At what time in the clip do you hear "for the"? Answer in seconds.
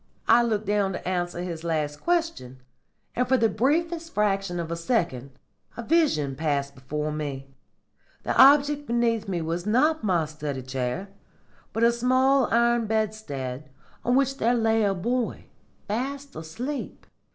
3.27-3.47